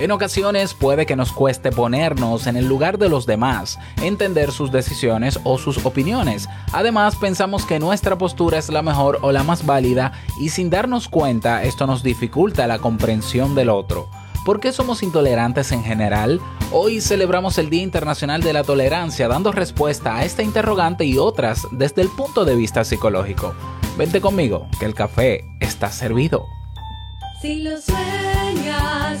En 0.00 0.12
ocasiones 0.12 0.72
puede 0.72 1.04
que 1.04 1.14
nos 1.14 1.30
cueste 1.30 1.70
ponernos 1.70 2.46
en 2.46 2.56
el 2.56 2.66
lugar 2.66 2.96
de 2.96 3.10
los 3.10 3.26
demás, 3.26 3.78
entender 4.00 4.50
sus 4.50 4.72
decisiones 4.72 5.38
o 5.44 5.58
sus 5.58 5.84
opiniones. 5.84 6.48
Además, 6.72 7.16
pensamos 7.16 7.66
que 7.66 7.78
nuestra 7.78 8.16
postura 8.16 8.56
es 8.56 8.70
la 8.70 8.80
mejor 8.80 9.18
o 9.20 9.30
la 9.30 9.44
más 9.44 9.66
válida 9.66 10.12
y 10.40 10.48
sin 10.48 10.70
darnos 10.70 11.06
cuenta 11.06 11.64
esto 11.64 11.86
nos 11.86 12.02
dificulta 12.02 12.66
la 12.66 12.78
comprensión 12.78 13.54
del 13.54 13.68
otro. 13.68 14.08
¿Por 14.46 14.58
qué 14.58 14.72
somos 14.72 15.02
intolerantes 15.02 15.70
en 15.70 15.84
general? 15.84 16.40
Hoy 16.72 17.02
celebramos 17.02 17.58
el 17.58 17.68
Día 17.68 17.82
Internacional 17.82 18.40
de 18.40 18.54
la 18.54 18.64
Tolerancia 18.64 19.28
dando 19.28 19.52
respuesta 19.52 20.16
a 20.16 20.24
esta 20.24 20.42
interrogante 20.42 21.04
y 21.04 21.18
otras 21.18 21.68
desde 21.72 22.00
el 22.00 22.08
punto 22.08 22.46
de 22.46 22.56
vista 22.56 22.84
psicológico. 22.84 23.54
Vente 23.98 24.22
conmigo, 24.22 24.66
que 24.78 24.86
el 24.86 24.94
café 24.94 25.44
está 25.60 25.92
servido. 25.92 26.46
Si 27.42 27.62
lo 27.62 27.78
sueñas, 27.78 29.20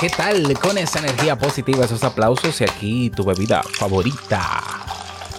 ¿Qué 0.00 0.08
tal? 0.08 0.58
Con 0.58 0.78
esa 0.78 0.98
energía 0.98 1.36
positiva, 1.36 1.84
esos 1.84 2.02
aplausos 2.04 2.60
y 2.60 2.64
aquí 2.64 3.10
tu 3.10 3.24
bebida 3.24 3.62
favorita. 3.62 4.60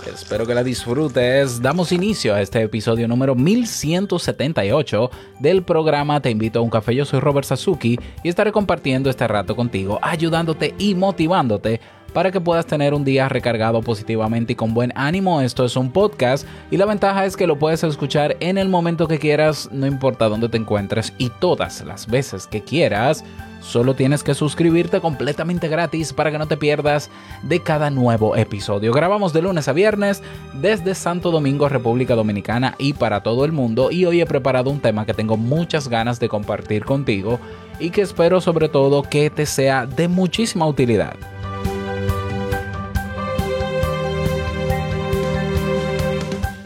Espero 0.06 0.46
que 0.46 0.54
la 0.54 0.64
disfrutes. 0.64 1.62
Damos 1.62 1.92
inicio 1.92 2.36
a 2.36 2.42
este 2.42 2.62
episodio 2.62 3.08
número 3.08 3.36
1178 3.36 5.10
del 5.40 5.64
programa 5.64 6.22
Te 6.22 6.30
invito 6.30 6.60
a 6.60 6.62
un 6.62 6.70
café. 6.70 6.96
Yo 6.96 7.06
soy 7.06 7.20
Robert 7.20 7.48
Sasuki 7.48 8.00
y 8.24 8.30
estaré 8.30 8.52
compartiendo 8.52 9.10
este 9.10 9.28
rato 9.28 9.56
contigo, 9.56 10.00
ayudándote 10.02 10.76
y 10.78 10.96
motivándote 10.96 11.82
para 12.16 12.32
que 12.32 12.40
puedas 12.40 12.66
tener 12.66 12.94
un 12.94 13.04
día 13.04 13.28
recargado 13.28 13.82
positivamente 13.82 14.54
y 14.54 14.56
con 14.56 14.74
buen 14.74 14.94
ánimo. 14.96 15.42
Esto 15.42 15.66
es 15.66 15.76
un 15.76 15.92
podcast 15.92 16.48
y 16.72 16.78
la 16.78 16.86
ventaja 16.86 17.26
es 17.26 17.36
que 17.36 17.46
lo 17.46 17.60
puedes 17.60 17.84
escuchar 17.84 18.38
en 18.40 18.58
el 18.58 18.70
momento 18.70 19.10
que 19.10 19.20
quieras, 19.20 19.68
no 19.74 19.86
importa 19.86 20.30
dónde 20.30 20.48
te 20.48 20.56
encuentres 20.56 21.12
y 21.18 21.30
todas 21.30 21.84
las 21.84 22.08
veces 22.08 22.48
que 22.48 22.64
quieras. 22.64 23.26
Solo 23.60 23.96
tienes 23.96 24.24
que 24.24 24.34
suscribirte 24.34 25.02
completamente 25.02 25.68
gratis 25.68 26.14
para 26.14 26.32
que 26.32 26.38
no 26.38 26.48
te 26.48 26.56
pierdas 26.56 27.10
de 27.44 27.60
cada 27.60 27.90
nuevo 27.90 28.38
episodio. 28.38 28.94
Grabamos 28.94 29.34
de 29.34 29.42
lunes 29.42 29.68
a 29.68 29.74
viernes 29.74 30.24
desde 30.54 30.96
Santo 30.96 31.32
Domingo, 31.32 31.68
República 31.68 32.16
Dominicana 32.16 32.76
y 32.78 32.94
para 32.94 33.24
todo 33.24 33.44
el 33.44 33.52
mundo. 33.52 33.92
Y 33.92 34.06
hoy 34.06 34.22
he 34.22 34.26
preparado 34.26 34.70
un 34.70 34.80
tema 34.80 35.06
que 35.06 35.14
tengo 35.14 35.36
muchas 35.36 35.90
ganas 35.90 36.22
de 36.22 36.30
compartir 36.30 36.86
contigo 36.86 37.42
y 37.78 37.90
que 37.90 38.04
espero 38.04 38.40
sobre 38.40 38.70
todo 38.70 39.04
que 39.04 39.30
te 39.30 39.46
sea 39.46 39.86
de 39.86 40.08
muchísima 40.08 40.66
utilidad. 40.66 41.35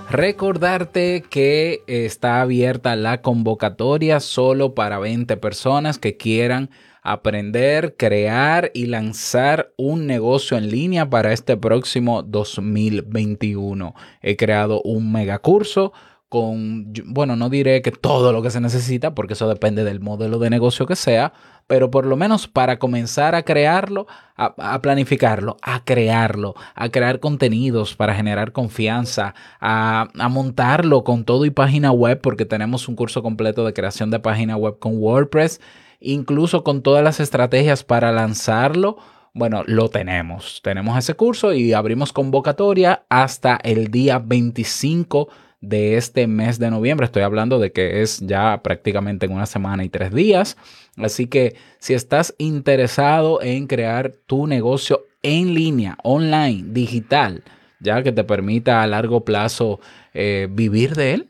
Recordarte 0.10 1.24
que 1.30 1.84
está 1.86 2.42
abierta 2.42 2.96
la 2.96 3.22
convocatoria 3.22 4.20
solo 4.20 4.74
para 4.74 4.98
20 4.98 5.38
personas 5.38 6.00
que 6.00 6.18
quieran 6.18 6.72
aprender, 7.04 7.96
crear 7.96 8.72
y 8.74 8.88
lanzar 8.88 9.72
un 9.78 10.08
negocio 10.08 10.58
en 10.58 10.72
línea 10.72 11.12
para 11.12 11.32
este 11.32 11.58
próximo 11.58 12.24
2021. 12.24 13.94
He 14.24 14.36
creado 14.36 14.82
un 14.82 15.12
megacurso 15.12 15.94
con, 16.30 16.94
bueno, 17.06 17.36
no 17.36 17.50
diré 17.50 17.82
que 17.82 17.92
todo 17.92 18.32
lo 18.32 18.44
que 18.44 18.52
se 18.52 18.62
necesita, 18.62 19.16
porque 19.16 19.34
eso 19.34 19.50
depende 19.50 19.84
del 19.84 20.00
modelo 20.00 20.38
de 20.38 20.52
negocio 20.52 20.86
que 20.86 20.96
sea, 20.96 21.34
pero 21.66 21.90
por 21.90 22.06
lo 22.06 22.16
menos 22.16 22.48
para 22.48 22.78
comenzar 22.78 23.34
a 23.34 23.42
crearlo, 23.42 24.06
a, 24.36 24.80
planificarlo, 24.80 25.58
a 25.64 25.84
crearlo, 25.84 26.54
a 26.76 26.90
crear 26.90 27.20
contenidos 27.20 27.96
para 27.96 28.14
generar 28.14 28.52
confianza, 28.52 29.34
a, 29.60 30.08
a 30.18 30.30
montarlo 30.30 31.04
con 31.04 31.26
todo 31.26 31.46
y 31.46 31.50
página 31.50 31.92
web, 31.92 32.22
porque 32.22 32.46
tenemos 32.46 32.88
un 32.88 32.96
curso 32.96 33.24
completo 33.24 33.66
de 33.66 33.74
creación 33.74 34.12
de 34.12 34.20
página 34.20 34.56
web 34.56 34.78
con 34.78 34.98
WordPress, 34.98 35.60
incluso 36.00 36.64
con 36.64 36.84
todas 36.84 37.04
las 37.04 37.20
estrategias 37.20 37.84
para 37.84 38.12
lanzarlo. 38.12 38.98
Bueno, 39.34 39.64
lo 39.66 39.90
tenemos. 39.90 40.62
Tenemos 40.64 40.98
ese 40.98 41.16
curso 41.16 41.54
y 41.54 41.74
abrimos 41.74 42.14
convocatoria 42.14 43.04
hasta 43.10 43.58
el 43.64 43.90
día 43.90 44.20
25 44.20 45.28
de 45.28 45.49
este 45.62 46.28
mes 46.28 46.60
de 46.60 46.72
noviembre. 46.72 47.06
Estoy 47.06 47.24
hablando 47.24 47.60
de 47.60 47.72
que 47.72 48.02
es 48.02 48.20
ya 48.20 48.62
prácticamente 48.64 49.26
en 49.26 49.34
una 49.34 49.46
semana 49.46 49.84
y 49.84 49.90
tres 49.90 50.14
días. 50.14 50.58
Así 50.98 51.28
que 51.28 51.56
si 51.80 51.94
estás 51.94 52.34
interesado 52.38 53.42
en 53.42 53.68
crear 53.68 54.14
tu 54.26 54.48
negocio 54.48 55.04
en 55.22 55.54
línea, 55.54 55.98
online, 56.04 56.64
digital, 56.68 57.44
ya 57.80 58.04
que 58.04 58.12
te 58.12 58.24
permita 58.24 58.82
a 58.82 58.88
largo 58.88 59.26
plazo 59.26 59.80
eh, 60.14 60.48
vivir 60.50 60.96
de 60.96 61.14
él, 61.14 61.30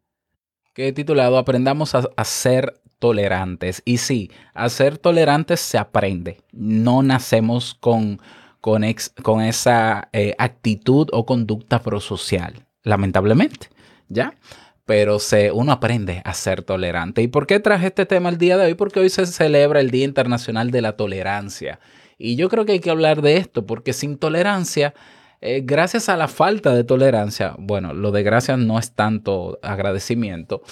que 0.75 0.93
titulado 0.93 1.39
Aprendamos 1.39 1.95
a, 1.95 2.09
a 2.15 2.25
ser 2.25 2.81
tolerantes. 2.99 3.81
Y 3.85 3.99
sí, 3.99 4.31
a 4.53 4.69
ser 4.69 4.99
tolerantes 4.99 5.61
se 5.61 5.79
aprende. 5.79 6.43
No 6.53 7.03
nacemos 7.03 7.75
con, 7.75 8.21
con, 8.61 8.85
esa 8.85 10.09
eh, 10.13 10.35
actitud 10.39 11.09
o 11.13 11.25
conducta 11.27 11.83
prosocial, 11.83 12.67
lamentablemente, 12.83 13.69
¿ya? 14.09 14.35
Pero 14.85 15.19
se, 15.19 15.53
uno 15.53 15.73
aprende 15.73 16.21
a 16.25 16.35
ser 16.35 16.63
tolerante. 16.63 17.23
¿Y 17.23 17.29
por 17.29 17.47
qué 17.47 17.61
traje 17.61 17.89
este 17.89 18.07
tema 18.07 18.29
el 18.29 18.39
día 18.39 18.57
de 18.57 18.67
hoy? 18.67 18.75
Porque 18.75 19.01
hoy 19.01 19.09
se 19.09 19.27
celebra 19.27 19.81
el 19.81 19.91
Día 19.91 20.05
Internacional 20.05 20.71
de 20.71 20.83
la 20.83 20.97
Tolerancia. 20.97 21.79
Y 22.19 22.37
yo 22.37 22.49
creo 22.49 22.67
que 22.67 22.73
hay 22.73 22.81
que 22.81 22.91
hablar 22.91 23.23
de 23.23 23.37
esto, 23.37 23.67
porque 23.67 23.93
sin 23.93 24.19
tolerancia, 24.19 24.95
eh, 25.41 25.63
gracias 25.65 26.09
a 26.09 26.17
la 26.17 26.29
falta 26.29 26.75
de 26.75 26.85
tolerancia, 26.85 27.55
bueno, 27.59 27.95
lo 27.95 28.11
de 28.11 28.23
gracias 28.23 28.59
no 28.59 28.79
es 28.79 28.93
tanto 28.93 29.59
agradecimiento, 29.63 30.63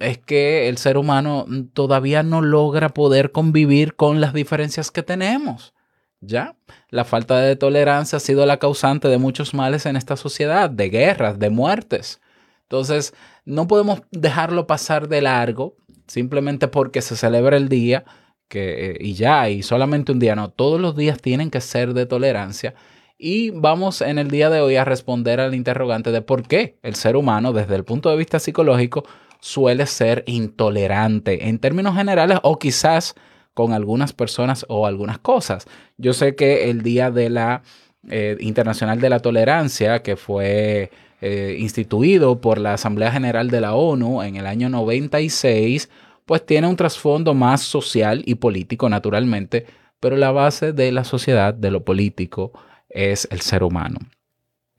es 0.00 0.18
que 0.18 0.68
el 0.68 0.76
ser 0.78 0.98
humano 0.98 1.46
todavía 1.72 2.22
no 2.22 2.42
logra 2.42 2.90
poder 2.90 3.32
convivir 3.32 3.94
con 3.94 4.20
las 4.20 4.34
diferencias 4.34 4.90
que 4.90 5.02
tenemos. 5.02 5.74
¿Ya? 6.20 6.56
La 6.90 7.04
falta 7.04 7.38
de 7.38 7.54
tolerancia 7.56 8.16
ha 8.16 8.20
sido 8.20 8.44
la 8.44 8.58
causante 8.58 9.08
de 9.08 9.18
muchos 9.18 9.54
males 9.54 9.86
en 9.86 9.96
esta 9.96 10.16
sociedad, 10.16 10.68
de 10.68 10.90
guerras, 10.90 11.38
de 11.38 11.50
muertes. 11.50 12.20
Entonces, 12.62 13.14
no 13.44 13.66
podemos 13.68 14.02
dejarlo 14.10 14.66
pasar 14.66 15.08
de 15.08 15.22
largo 15.22 15.76
simplemente 16.06 16.68
porque 16.68 17.02
se 17.02 17.16
celebra 17.16 17.56
el 17.56 17.68
día 17.68 18.04
que, 18.48 18.96
y 19.00 19.14
ya, 19.14 19.48
y 19.50 19.62
solamente 19.62 20.12
un 20.12 20.18
día, 20.18 20.34
no, 20.34 20.50
todos 20.50 20.80
los 20.80 20.96
días 20.96 21.20
tienen 21.20 21.50
que 21.50 21.60
ser 21.60 21.94
de 21.94 22.06
tolerancia. 22.06 22.74
Y 23.18 23.50
vamos 23.50 24.00
en 24.00 24.18
el 24.18 24.30
día 24.30 24.48
de 24.48 24.60
hoy 24.60 24.76
a 24.76 24.84
responder 24.84 25.40
al 25.40 25.54
interrogante 25.54 26.12
de 26.12 26.22
por 26.22 26.46
qué 26.46 26.78
el 26.82 26.94
ser 26.94 27.16
humano, 27.16 27.52
desde 27.52 27.76
el 27.76 27.84
punto 27.84 28.10
de 28.10 28.16
vista 28.16 28.38
psicológico, 28.38 29.04
suele 29.40 29.86
ser 29.86 30.24
intolerante 30.26 31.48
en 31.48 31.58
términos 31.58 31.94
generales 31.96 32.38
o 32.42 32.58
quizás 32.58 33.14
con 33.58 33.72
algunas 33.72 34.12
personas 34.12 34.64
o 34.68 34.86
algunas 34.86 35.18
cosas. 35.18 35.66
Yo 35.96 36.12
sé 36.12 36.36
que 36.36 36.70
el 36.70 36.82
Día 36.82 37.10
de 37.10 37.28
la 37.28 37.62
eh, 38.08 38.36
Internacional 38.38 39.00
de 39.00 39.10
la 39.10 39.18
Tolerancia, 39.18 40.00
que 40.04 40.14
fue 40.14 40.92
eh, 41.20 41.56
instituido 41.58 42.40
por 42.40 42.58
la 42.58 42.74
Asamblea 42.74 43.10
General 43.10 43.50
de 43.50 43.60
la 43.60 43.74
ONU 43.74 44.22
en 44.22 44.36
el 44.36 44.46
año 44.46 44.68
96, 44.68 45.90
pues 46.24 46.46
tiene 46.46 46.68
un 46.68 46.76
trasfondo 46.76 47.34
más 47.34 47.60
social 47.62 48.22
y 48.26 48.36
político, 48.36 48.88
naturalmente, 48.88 49.66
pero 49.98 50.16
la 50.16 50.30
base 50.30 50.72
de 50.72 50.92
la 50.92 51.02
sociedad, 51.02 51.52
de 51.52 51.72
lo 51.72 51.84
político, 51.84 52.52
es 52.88 53.26
el 53.32 53.40
ser 53.40 53.64
humano. 53.64 53.98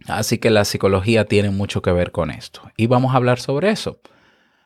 Así 0.08 0.38
que 0.38 0.52
la 0.52 0.64
psicología 0.64 1.26
tiene 1.26 1.50
mucho 1.50 1.82
que 1.82 1.92
ver 1.92 2.12
con 2.12 2.32
esto. 2.32 2.62
Y 2.78 2.88
vamos 2.88 3.14
a 3.14 3.18
hablar 3.18 3.42
sobre 3.42 3.72
eso. 3.72 4.00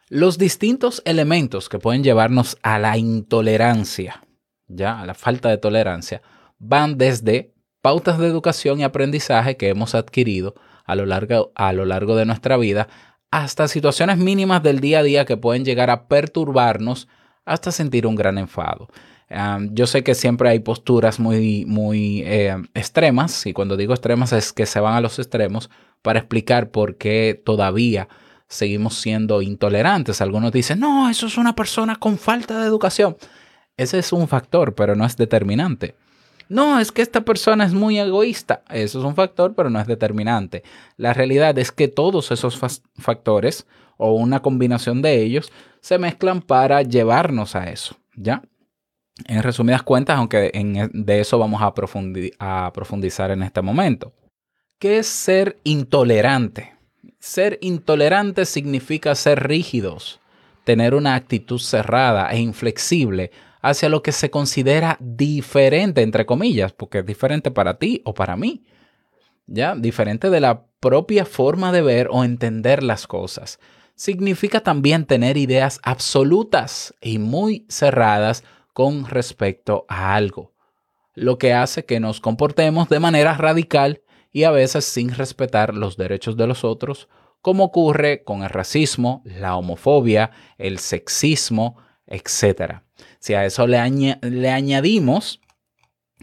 Los 0.09 0.37
distintos 0.37 1.01
elementos 1.05 1.69
que 1.69 1.79
pueden 1.79 2.03
llevarnos 2.03 2.57
a 2.61 2.77
la 2.77 2.97
intolerancia, 2.97 4.23
ya, 4.67 4.99
a 4.99 5.05
la 5.05 5.13
falta 5.13 5.49
de 5.49 5.57
tolerancia, 5.57 6.21
van 6.59 6.97
desde 6.97 7.53
pautas 7.81 8.17
de 8.19 8.27
educación 8.27 8.79
y 8.79 8.83
aprendizaje 8.83 9.57
que 9.57 9.69
hemos 9.69 9.95
adquirido 9.95 10.55
a 10.85 10.95
lo 10.95 11.05
largo, 11.05 11.51
a 11.55 11.71
lo 11.73 11.85
largo 11.85 12.15
de 12.15 12.25
nuestra 12.25 12.57
vida, 12.57 12.87
hasta 13.31 13.67
situaciones 13.67 14.17
mínimas 14.17 14.61
del 14.61 14.79
día 14.79 14.99
a 14.99 15.03
día 15.03 15.25
que 15.25 15.37
pueden 15.37 15.65
llegar 15.65 15.89
a 15.89 16.07
perturbarnos 16.07 17.07
hasta 17.45 17.71
sentir 17.71 18.05
un 18.05 18.15
gran 18.15 18.37
enfado. 18.37 18.89
Yo 19.71 19.87
sé 19.87 20.03
que 20.03 20.13
siempre 20.13 20.49
hay 20.49 20.59
posturas 20.59 21.19
muy, 21.19 21.65
muy 21.65 22.21
eh, 22.23 22.55
extremas, 22.75 23.47
y 23.47 23.53
cuando 23.53 23.77
digo 23.77 23.93
extremas 23.93 24.31
es 24.33 24.53
que 24.53 24.67
se 24.67 24.79
van 24.79 24.93
a 24.93 25.01
los 25.01 25.17
extremos 25.17 25.71
para 26.03 26.19
explicar 26.19 26.69
por 26.69 26.97
qué 26.97 27.41
todavía 27.43 28.07
seguimos 28.53 28.95
siendo 28.95 29.41
intolerantes. 29.41 30.21
Algunos 30.21 30.51
dicen, 30.51 30.79
no, 30.79 31.09
eso 31.09 31.27
es 31.27 31.37
una 31.37 31.55
persona 31.55 31.95
con 31.95 32.17
falta 32.17 32.59
de 32.59 32.67
educación. 32.67 33.17
Ese 33.77 33.99
es 33.99 34.13
un 34.13 34.27
factor, 34.27 34.75
pero 34.75 34.95
no 34.95 35.05
es 35.05 35.17
determinante. 35.17 35.95
No, 36.49 36.79
es 36.79 36.91
que 36.91 37.01
esta 37.01 37.21
persona 37.21 37.65
es 37.65 37.73
muy 37.73 37.97
egoísta. 37.97 38.63
Eso 38.69 38.99
es 38.99 39.05
un 39.05 39.15
factor, 39.15 39.55
pero 39.55 39.69
no 39.69 39.79
es 39.79 39.87
determinante. 39.87 40.63
La 40.97 41.13
realidad 41.13 41.57
es 41.57 41.71
que 41.71 41.87
todos 41.87 42.31
esos 42.31 42.59
factores 42.97 43.65
o 43.97 44.13
una 44.13 44.41
combinación 44.41 45.01
de 45.01 45.21
ellos 45.21 45.51
se 45.81 45.97
mezclan 45.97 46.41
para 46.41 46.81
llevarnos 46.81 47.55
a 47.55 47.69
eso, 47.69 47.97
¿ya? 48.15 48.43
En 49.27 49.43
resumidas 49.43 49.83
cuentas, 49.83 50.17
aunque 50.17 50.51
en, 50.53 50.89
de 50.93 51.19
eso 51.19 51.37
vamos 51.37 51.61
a, 51.61 51.73
a 52.39 52.73
profundizar 52.73 53.31
en 53.31 53.43
este 53.43 53.61
momento. 53.61 54.13
¿Qué 54.79 54.99
es 54.99 55.07
ser 55.07 55.59
intolerante? 55.63 56.72
Ser 57.25 57.57
intolerante 57.61 58.43
significa 58.43 59.15
ser 59.15 59.47
rígidos, 59.47 60.19
tener 60.65 60.93
una 60.93 61.15
actitud 61.15 61.57
cerrada 61.57 62.29
e 62.33 62.39
inflexible 62.39 63.31
hacia 63.61 63.87
lo 63.87 64.03
que 64.03 64.11
se 64.11 64.29
considera 64.29 64.97
diferente, 64.99 66.01
entre 66.01 66.25
comillas, 66.25 66.73
porque 66.73 66.99
es 66.99 67.05
diferente 67.05 67.49
para 67.49 67.75
ti 67.75 68.01
o 68.03 68.13
para 68.13 68.35
mí. 68.35 68.65
¿Ya? 69.47 69.73
Diferente 69.73 70.29
de 70.29 70.41
la 70.41 70.65
propia 70.81 71.23
forma 71.23 71.71
de 71.71 71.81
ver 71.81 72.09
o 72.11 72.25
entender 72.25 72.83
las 72.83 73.07
cosas. 73.07 73.57
Significa 73.95 74.59
también 74.59 75.05
tener 75.05 75.37
ideas 75.37 75.79
absolutas 75.81 76.93
y 76.99 77.19
muy 77.19 77.65
cerradas 77.69 78.43
con 78.73 79.05
respecto 79.05 79.85
a 79.87 80.13
algo, 80.13 80.51
lo 81.13 81.37
que 81.37 81.53
hace 81.53 81.85
que 81.85 82.01
nos 82.01 82.19
comportemos 82.19 82.89
de 82.89 82.99
manera 82.99 83.33
radical 83.35 84.01
y 84.33 84.43
a 84.43 84.51
veces 84.51 84.83
sin 84.83 85.11
respetar 85.13 85.73
los 85.75 85.95
derechos 85.95 86.35
de 86.35 86.47
los 86.47 86.65
otros, 86.65 87.07
como 87.39 87.65
ocurre 87.65 88.23
con 88.23 88.43
el 88.43 88.49
racismo, 88.49 89.21
la 89.25 89.55
homofobia, 89.55 90.31
el 90.57 90.79
sexismo, 90.79 91.77
etc. 92.07 92.81
Si 93.19 93.35
a 93.35 93.45
eso 93.45 93.67
le, 93.67 94.17
le 94.21 94.49
añadimos 94.49 95.39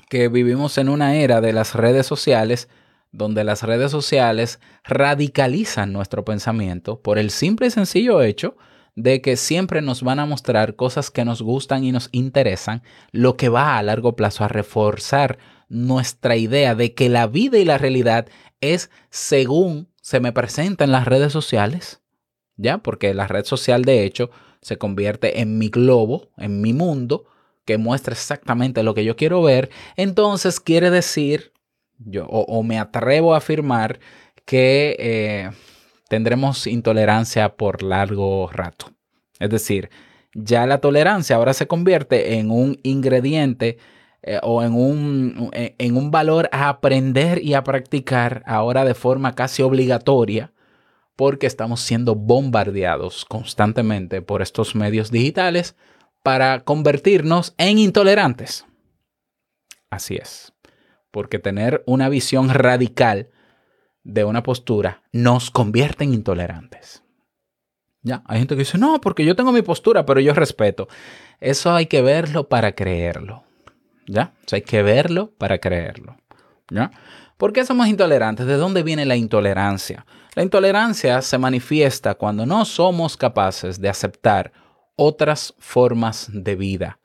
que 0.08 0.28
vivimos 0.28 0.76
en 0.76 0.88
una 0.88 1.14
era 1.14 1.40
de 1.40 1.52
las 1.52 1.74
redes 1.74 2.06
sociales, 2.06 2.68
donde 3.12 3.44
las 3.44 3.62
redes 3.62 3.90
sociales 3.90 4.60
radicalizan 4.84 5.92
nuestro 5.92 6.24
pensamiento 6.24 7.00
por 7.00 7.18
el 7.18 7.30
simple 7.30 7.68
y 7.68 7.70
sencillo 7.70 8.22
hecho 8.22 8.56
de 8.96 9.20
que 9.20 9.36
siempre 9.36 9.82
nos 9.82 10.02
van 10.02 10.18
a 10.18 10.26
mostrar 10.26 10.74
cosas 10.74 11.10
que 11.10 11.24
nos 11.24 11.42
gustan 11.42 11.84
y 11.84 11.92
nos 11.92 12.08
interesan, 12.12 12.82
lo 13.12 13.36
que 13.36 13.48
va 13.48 13.78
a 13.78 13.82
largo 13.82 14.16
plazo 14.16 14.44
a 14.44 14.48
reforzar 14.48 15.38
nuestra 15.70 16.36
idea 16.36 16.74
de 16.74 16.92
que 16.92 17.08
la 17.08 17.26
vida 17.26 17.58
y 17.58 17.64
la 17.64 17.78
realidad 17.78 18.26
es 18.60 18.90
según 19.08 19.88
se 20.02 20.20
me 20.20 20.32
presenta 20.32 20.84
en 20.84 20.92
las 20.92 21.06
redes 21.06 21.32
sociales, 21.32 22.02
¿ya? 22.56 22.78
Porque 22.78 23.14
la 23.14 23.26
red 23.26 23.44
social 23.44 23.84
de 23.84 24.04
hecho 24.04 24.30
se 24.60 24.76
convierte 24.76 25.40
en 25.40 25.56
mi 25.56 25.68
globo, 25.68 26.28
en 26.36 26.60
mi 26.60 26.74
mundo, 26.74 27.24
que 27.64 27.78
muestra 27.78 28.12
exactamente 28.12 28.82
lo 28.82 28.94
que 28.94 29.04
yo 29.04 29.16
quiero 29.16 29.42
ver, 29.42 29.70
entonces 29.96 30.58
quiere 30.60 30.90
decir, 30.90 31.52
yo, 31.98 32.26
o, 32.26 32.62
me 32.62 32.78
atrevo 32.78 33.34
a 33.34 33.38
afirmar 33.38 34.00
que 34.44 34.96
eh, 34.98 35.50
tendremos 36.08 36.66
intolerancia 36.66 37.56
por 37.56 37.82
largo 37.82 38.50
rato. 38.52 38.90
Es 39.38 39.50
decir, 39.50 39.90
ya 40.34 40.66
la 40.66 40.78
tolerancia 40.78 41.36
ahora 41.36 41.54
se 41.54 41.68
convierte 41.68 42.38
en 42.38 42.50
un 42.50 42.80
ingrediente 42.82 43.78
eh, 44.22 44.38
o 44.42 44.62
en 44.62 44.74
un, 44.74 45.50
en 45.52 45.96
un 45.96 46.10
valor 46.10 46.48
a 46.52 46.68
aprender 46.68 47.42
y 47.42 47.54
a 47.54 47.64
practicar 47.64 48.42
ahora 48.46 48.84
de 48.84 48.94
forma 48.94 49.34
casi 49.34 49.62
obligatoria 49.62 50.52
porque 51.16 51.46
estamos 51.46 51.80
siendo 51.80 52.14
bombardeados 52.14 53.26
constantemente 53.26 54.22
por 54.22 54.40
estos 54.40 54.74
medios 54.74 55.10
digitales 55.10 55.76
para 56.22 56.60
convertirnos 56.60 57.54
en 57.58 57.78
intolerantes. 57.78 58.64
Así 59.90 60.16
es, 60.16 60.52
porque 61.10 61.38
tener 61.38 61.82
una 61.86 62.08
visión 62.08 62.48
radical 62.48 63.28
de 64.02 64.24
una 64.24 64.42
postura 64.42 65.02
nos 65.12 65.50
convierte 65.50 66.04
en 66.04 66.14
intolerantes. 66.14 67.02
Ya, 68.02 68.22
hay 68.26 68.38
gente 68.38 68.54
que 68.54 68.60
dice, 68.60 68.78
no, 68.78 69.00
porque 69.00 69.24
yo 69.24 69.36
tengo 69.36 69.52
mi 69.52 69.62
postura, 69.62 70.06
pero 70.06 70.20
yo 70.20 70.32
respeto. 70.32 70.88
Eso 71.38 71.72
hay 71.74 71.86
que 71.86 72.00
verlo 72.00 72.48
para 72.48 72.72
creerlo. 72.72 73.44
¿Ya? 74.06 74.32
hay 74.50 74.62
que 74.62 74.82
verlo 74.82 75.30
para 75.38 75.58
creerlo. 75.58 76.16
¿Por 77.36 77.52
qué 77.52 77.64
somos 77.64 77.88
intolerantes? 77.88 78.46
¿De 78.46 78.56
dónde 78.56 78.82
viene 78.82 79.06
la 79.06 79.16
intolerancia? 79.16 80.04
La 80.34 80.42
intolerancia 80.42 81.22
se 81.22 81.38
manifiesta 81.38 82.14
cuando 82.14 82.46
no 82.46 82.64
somos 82.64 83.16
capaces 83.16 83.80
de 83.80 83.88
aceptar 83.88 84.52
otras 84.94 85.54
formas 85.58 86.28
de 86.32 86.54
vida, 86.54 86.98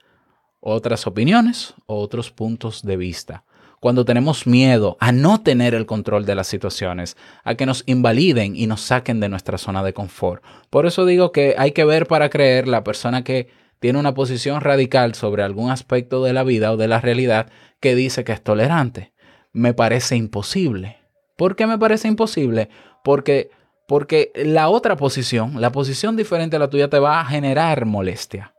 otras 0.60 1.08
opiniones 1.08 1.74
o 1.86 2.00
otros 2.00 2.32
puntos 2.32 2.84
de 2.84 2.98
vista. 2.98 3.46
Cuando 3.80 4.04
tenemos 4.04 4.46
miedo 4.48 4.98
a 5.00 5.12
no 5.12 5.42
tener 5.42 5.74
el 5.74 5.86
control 5.86 6.26
de 6.26 6.36
las 6.36 6.48
situaciones, 6.48 7.18
a 7.44 7.56
que 7.56 7.66
nos 7.66 7.84
invaliden 7.86 8.56
y 8.56 8.68
nos 8.68 8.82
saquen 8.82 9.20
de 9.20 9.30
nuestra 9.30 9.58
zona 9.58 9.84
de 9.84 9.94
confort. 9.94 10.44
Por 10.70 10.86
eso 10.86 11.06
digo 11.06 11.32
que 11.32 11.56
hay 11.58 11.72
que 11.72 11.86
ver 11.86 12.08
para 12.08 12.30
creer 12.30 12.68
la 12.68 12.84
persona 12.84 13.24
que 13.24 13.48
tiene 13.80 14.00
una 14.00 14.14
posición 14.14 14.62
radical 14.62 15.16
sobre 15.16 15.44
algún 15.44 15.72
aspecto 15.72 16.24
de 16.24 16.34
la 16.34 16.44
vida 16.44 16.72
o 16.72 16.78
de 16.78 16.88
la 16.88 17.02
realidad 17.02 17.52
que 17.80 17.96
dice 17.96 18.24
que 18.24 18.32
es 18.32 18.42
tolerante 18.42 19.16
me 19.56 19.74
parece 19.74 20.18
imposible. 20.18 20.98
¿Por 21.38 21.56
qué 21.56 21.66
me 21.66 21.78
parece 21.78 22.10
imposible? 22.10 22.70
Porque, 23.06 23.50
porque 23.88 24.34
la 24.36 24.68
otra 24.68 24.98
posición, 24.98 25.62
la 25.62 25.72
posición 25.72 26.18
diferente 26.18 26.58
a 26.58 26.60
la 26.60 26.70
tuya, 26.70 26.90
te 26.90 27.00
va 27.00 27.22
a 27.22 27.26
generar 27.26 27.86
molestia. 27.86 28.54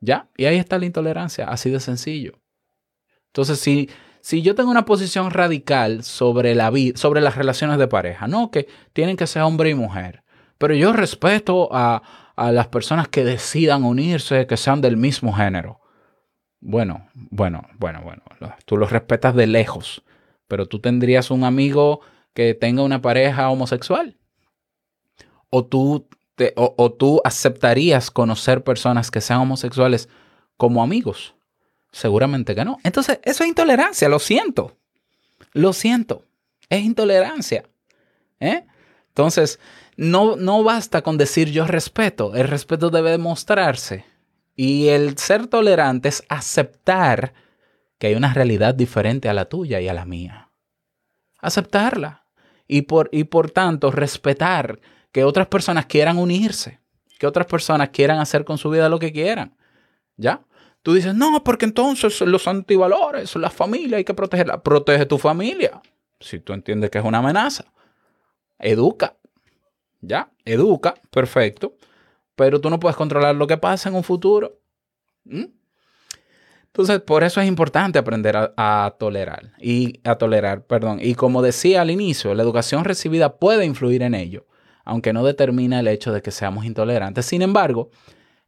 ¿Ya? 0.00 0.28
Y 0.36 0.44
ahí 0.44 0.56
está 0.56 0.78
la 0.78 0.86
intolerancia, 0.86 1.48
así 1.48 1.70
de 1.70 1.80
sencillo. 1.80 2.38
Entonces, 3.26 3.58
si, 3.58 3.90
si 4.20 4.40
yo 4.40 4.54
tengo 4.54 4.70
una 4.70 4.84
posición 4.84 5.32
radical 5.32 6.04
sobre, 6.04 6.54
la 6.54 6.70
sobre 6.94 7.20
las 7.20 7.34
relaciones 7.34 7.78
de 7.78 7.88
pareja, 7.88 8.28
no 8.28 8.52
que 8.52 8.68
tienen 8.92 9.16
que 9.16 9.26
ser 9.26 9.42
hombre 9.42 9.70
y 9.70 9.74
mujer, 9.74 10.22
pero 10.56 10.72
yo 10.74 10.92
respeto 10.92 11.68
a, 11.72 12.02
a 12.38 12.52
las 12.52 12.68
personas 12.68 13.08
que 13.08 13.24
decidan 13.24 13.84
unirse, 13.84 14.46
que 14.46 14.56
sean 14.56 14.80
del 14.80 14.96
mismo 14.96 15.32
género. 15.32 15.80
Bueno, 16.60 17.08
bueno, 17.14 17.62
bueno, 17.78 18.02
bueno, 18.02 18.22
tú 18.64 18.76
los 18.76 18.90
respetas 18.90 19.34
de 19.34 19.46
lejos 19.46 20.02
pero 20.48 20.66
tú 20.66 20.80
tendrías 20.80 21.30
un 21.30 21.44
amigo 21.44 22.00
que 22.34 22.54
tenga 22.54 22.82
una 22.82 23.00
pareja 23.00 23.50
homosexual. 23.50 24.16
O 25.50 25.64
tú, 25.64 26.08
o, 26.56 26.92
tú 26.92 27.20
aceptarías 27.24 28.10
conocer 28.10 28.64
personas 28.64 29.10
que 29.10 29.20
sean 29.20 29.40
homosexuales 29.40 30.08
como 30.56 30.82
amigos. 30.82 31.34
Seguramente 31.92 32.54
que 32.54 32.64
no. 32.64 32.78
Entonces, 32.82 33.20
eso 33.22 33.44
es 33.44 33.48
intolerancia, 33.48 34.08
lo 34.08 34.18
siento. 34.18 34.76
Lo 35.52 35.72
siento. 35.72 36.24
Es 36.68 36.82
intolerancia. 36.82 37.64
¿eh? 38.40 38.66
Entonces, 39.18 39.58
no, 39.96 40.36
no 40.36 40.62
basta 40.62 41.02
con 41.02 41.18
decir 41.18 41.50
yo 41.50 41.66
respeto. 41.66 42.36
El 42.36 42.46
respeto 42.46 42.88
debe 42.88 43.10
demostrarse. 43.10 44.04
Y 44.54 44.88
el 44.88 45.18
ser 45.18 45.48
tolerante 45.48 46.08
es 46.08 46.22
aceptar 46.28 47.34
que 47.98 48.06
hay 48.06 48.14
una 48.14 48.32
realidad 48.32 48.76
diferente 48.76 49.28
a 49.28 49.34
la 49.34 49.46
tuya 49.46 49.80
y 49.80 49.88
a 49.88 49.92
la 49.92 50.04
mía. 50.04 50.50
Aceptarla. 51.40 52.26
Y 52.68 52.82
por, 52.82 53.08
y 53.10 53.24
por 53.24 53.50
tanto 53.50 53.90
respetar 53.90 54.78
que 55.10 55.24
otras 55.24 55.48
personas 55.48 55.86
quieran 55.86 56.16
unirse, 56.16 56.78
que 57.18 57.26
otras 57.26 57.46
personas 57.46 57.88
quieran 57.88 58.20
hacer 58.20 58.44
con 58.44 58.56
su 58.56 58.70
vida 58.70 58.88
lo 58.88 59.00
que 59.00 59.12
quieran. 59.12 59.56
¿Ya? 60.16 60.42
Tú 60.82 60.94
dices, 60.94 61.12
no, 61.12 61.42
porque 61.42 61.64
entonces 61.64 62.20
los 62.20 62.46
antivalores, 62.46 63.34
la 63.34 63.50
familia, 63.50 63.96
hay 63.96 64.04
que 64.04 64.14
protegerla. 64.14 64.62
Protege 64.62 65.06
tu 65.06 65.18
familia. 65.18 65.82
Si 66.20 66.38
tú 66.38 66.52
entiendes 66.52 66.90
que 66.90 66.98
es 66.98 67.04
una 67.04 67.18
amenaza. 67.18 67.64
Educa. 68.58 69.16
¿Ya? 70.00 70.30
Educa. 70.44 70.94
Perfecto. 71.10 71.76
Pero 72.34 72.60
tú 72.60 72.70
no 72.70 72.78
puedes 72.78 72.96
controlar 72.96 73.34
lo 73.34 73.46
que 73.46 73.56
pasa 73.56 73.88
en 73.88 73.94
un 73.94 74.04
futuro. 74.04 74.60
¿Mm? 75.24 75.46
Entonces, 76.66 77.00
por 77.00 77.24
eso 77.24 77.40
es 77.40 77.48
importante 77.48 77.98
aprender 77.98 78.36
a, 78.36 78.52
a, 78.56 78.94
tolerar 78.98 79.52
y 79.58 80.00
a 80.04 80.16
tolerar, 80.16 80.64
perdón. 80.64 81.00
Y 81.02 81.14
como 81.14 81.42
decía 81.42 81.80
al 81.80 81.90
inicio, 81.90 82.34
la 82.34 82.42
educación 82.42 82.84
recibida 82.84 83.38
puede 83.38 83.64
influir 83.64 84.02
en 84.02 84.14
ello, 84.14 84.46
aunque 84.84 85.12
no 85.12 85.24
determina 85.24 85.80
el 85.80 85.88
hecho 85.88 86.12
de 86.12 86.22
que 86.22 86.30
seamos 86.30 86.64
intolerantes. 86.66 87.26
Sin 87.26 87.42
embargo, 87.42 87.90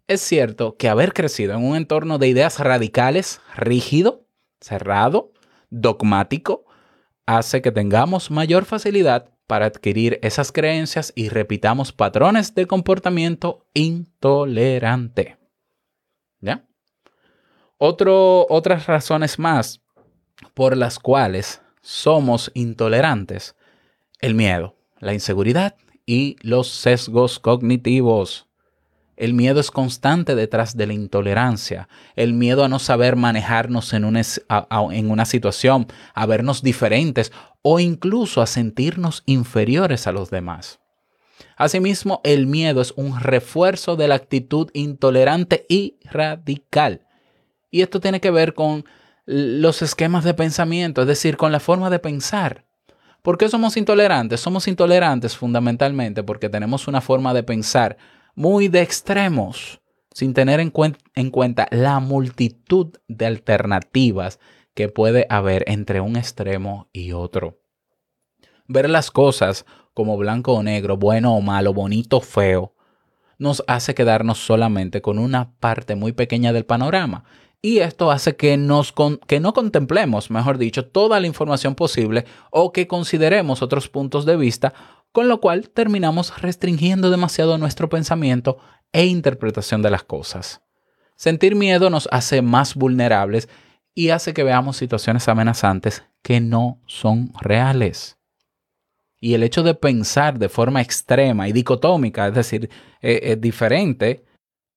es 0.06 0.20
cierto 0.20 0.76
que 0.76 0.88
haber 0.88 1.12
crecido 1.12 1.54
en 1.54 1.64
un 1.64 1.76
entorno 1.76 2.18
de 2.18 2.28
ideas 2.28 2.60
radicales, 2.60 3.40
rígido, 3.56 4.26
cerrado, 4.60 5.32
dogmático, 5.70 6.64
hace 7.26 7.62
que 7.62 7.72
tengamos 7.72 8.30
mayor 8.30 8.64
facilidad 8.64 9.30
para 9.50 9.66
adquirir 9.66 10.20
esas 10.22 10.52
creencias 10.52 11.12
y 11.16 11.28
repitamos 11.28 11.90
patrones 11.90 12.54
de 12.54 12.68
comportamiento 12.68 13.66
intolerante. 13.74 15.38
¿Ya? 16.40 16.68
Otras 17.76 18.86
razones 18.86 19.40
más 19.40 19.82
por 20.54 20.76
las 20.76 21.00
cuales 21.00 21.62
somos 21.82 22.52
intolerantes. 22.54 23.56
El 24.20 24.36
miedo, 24.36 24.76
la 25.00 25.14
inseguridad 25.14 25.74
y 26.06 26.36
los 26.42 26.68
sesgos 26.68 27.40
cognitivos. 27.40 28.46
El 29.20 29.34
miedo 29.34 29.60
es 29.60 29.70
constante 29.70 30.34
detrás 30.34 30.78
de 30.78 30.86
la 30.86 30.94
intolerancia. 30.94 31.90
El 32.16 32.32
miedo 32.32 32.64
a 32.64 32.68
no 32.68 32.78
saber 32.78 33.16
manejarnos 33.16 33.92
en 33.92 34.06
una, 34.06 35.26
situación, 35.26 35.88
a 36.14 36.24
vernos 36.24 36.62
diferentes 36.62 37.30
o 37.60 37.80
incluso 37.80 38.40
a 38.40 38.46
sentirnos 38.46 39.22
inferiores 39.26 40.06
a 40.06 40.12
los 40.12 40.30
demás. 40.30 40.80
Asimismo, 41.58 42.22
el 42.24 42.46
miedo 42.46 42.80
es 42.80 42.94
un 42.96 43.20
refuerzo 43.20 43.94
de 43.94 44.08
la 44.08 44.14
actitud 44.14 44.70
intolerante 44.72 45.66
y 45.68 45.98
radical. 46.10 47.02
Y 47.70 47.82
esto 47.82 48.00
tiene 48.00 48.22
que 48.22 48.30
ver 48.30 48.54
con 48.54 48.86
los 49.26 49.82
esquemas 49.82 50.24
de 50.24 50.32
pensamiento, 50.32 51.02
es 51.02 51.06
decir, 51.06 51.36
con 51.36 51.52
la 51.52 51.60
forma 51.60 51.90
de 51.90 51.98
pensar. 51.98 52.64
¿Por 53.20 53.36
qué 53.36 53.50
somos 53.50 53.76
intolerantes? 53.76 54.40
Somos 54.40 54.66
intolerantes 54.66 55.36
fundamentalmente 55.36 56.22
porque 56.22 56.48
tenemos 56.48 56.88
una 56.88 57.02
forma 57.02 57.34
de 57.34 57.42
pensar 57.42 57.98
muy 58.34 58.68
de 58.68 58.82
extremos, 58.82 59.80
sin 60.12 60.34
tener 60.34 60.60
en, 60.60 60.72
en, 61.14 61.30
cuenta 61.30 61.68
la 61.70 62.00
multitud 62.00 62.96
de 63.08 63.26
alternativas 63.26 64.38
que 64.74 64.88
puede 64.88 65.26
haber 65.28 65.64
entre 65.68 66.00
un 66.00 66.16
extremo 66.16 66.88
y 66.92 67.12
otro. 67.12 67.60
Ver 68.66 68.88
las 68.88 69.10
cosas 69.10 69.66
como 69.94 70.16
blanco 70.16 70.52
o 70.52 70.62
negro, 70.62 70.96
bueno 70.96 71.34
o 71.34 71.40
malo, 71.40 71.74
bonito 71.74 72.18
o 72.18 72.20
feo, 72.20 72.74
nos 73.38 73.64
hace 73.66 73.94
quedarnos 73.94 74.38
solamente 74.38 75.00
con 75.00 75.18
una 75.18 75.56
parte 75.58 75.96
muy 75.96 76.12
pequeña 76.12 76.52
del 76.52 76.66
panorama. 76.66 77.24
Y 77.62 77.78
esto 77.78 78.10
hace 78.10 78.36
que, 78.36 78.56
nos 78.56 78.94
que 79.26 79.40
no 79.40 79.52
contemplemos, 79.52 80.30
mejor 80.30 80.56
dicho, 80.56 80.86
toda 80.86 81.20
la 81.20 81.26
información 81.26 81.74
posible 81.74 82.24
o 82.50 82.72
que 82.72 82.86
consideremos 82.86 83.60
otros 83.60 83.88
puntos 83.88 84.24
de 84.24 84.36
vista 84.36 84.72
con 85.12 85.28
lo 85.28 85.40
cual 85.40 85.70
terminamos 85.70 86.40
restringiendo 86.40 87.10
demasiado 87.10 87.58
nuestro 87.58 87.88
pensamiento 87.88 88.58
e 88.92 89.06
interpretación 89.06 89.82
de 89.82 89.90
las 89.90 90.04
cosas. 90.04 90.62
Sentir 91.16 91.54
miedo 91.54 91.90
nos 91.90 92.08
hace 92.12 92.42
más 92.42 92.74
vulnerables 92.74 93.48
y 93.94 94.10
hace 94.10 94.32
que 94.32 94.44
veamos 94.44 94.76
situaciones 94.76 95.28
amenazantes 95.28 96.04
que 96.22 96.40
no 96.40 96.80
son 96.86 97.32
reales. 97.40 98.16
Y 99.20 99.34
el 99.34 99.42
hecho 99.42 99.62
de 99.62 99.74
pensar 99.74 100.38
de 100.38 100.48
forma 100.48 100.80
extrema 100.80 101.48
y 101.48 101.52
dicotómica, 101.52 102.28
es 102.28 102.34
decir, 102.34 102.70
eh, 103.02 103.20
eh, 103.22 103.36
diferente, 103.36 104.24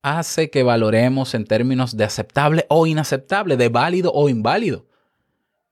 hace 0.02 0.50
que 0.50 0.64
valoremos 0.64 1.34
en 1.34 1.46
términos 1.46 1.96
de 1.96 2.04
aceptable 2.04 2.66
o 2.68 2.86
inaceptable, 2.86 3.56
de 3.56 3.70
válido 3.70 4.12
o 4.14 4.28
inválido. 4.28 4.86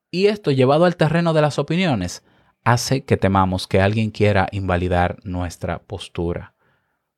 Y 0.10 0.27
esto 0.27 0.51
llevado 0.51 0.86
al 0.86 0.96
terreno 0.96 1.34
de 1.34 1.41
las 1.41 1.60
opiniones 1.60 2.24
hace 2.63 3.03
que 3.03 3.18
temamos 3.18 3.68
que 3.68 3.82
alguien 3.82 4.12
quiera 4.12 4.48
invalidar 4.51 5.18
nuestra 5.24 5.80
postura. 5.80 6.53